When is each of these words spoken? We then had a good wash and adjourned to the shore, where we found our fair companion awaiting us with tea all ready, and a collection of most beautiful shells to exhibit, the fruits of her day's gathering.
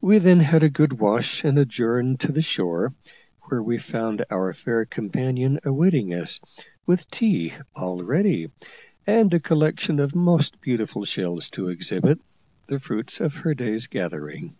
We 0.00 0.18
then 0.18 0.40
had 0.40 0.64
a 0.64 0.68
good 0.68 0.94
wash 0.94 1.44
and 1.44 1.56
adjourned 1.56 2.18
to 2.18 2.32
the 2.32 2.42
shore, 2.42 2.94
where 3.42 3.62
we 3.62 3.78
found 3.78 4.24
our 4.28 4.52
fair 4.52 4.84
companion 4.84 5.60
awaiting 5.64 6.12
us 6.12 6.40
with 6.84 7.08
tea 7.12 7.52
all 7.76 8.02
ready, 8.02 8.50
and 9.06 9.32
a 9.32 9.38
collection 9.38 10.00
of 10.00 10.16
most 10.16 10.60
beautiful 10.60 11.04
shells 11.04 11.48
to 11.50 11.68
exhibit, 11.68 12.18
the 12.66 12.80
fruits 12.80 13.20
of 13.20 13.36
her 13.36 13.54
day's 13.54 13.86
gathering. 13.86 14.56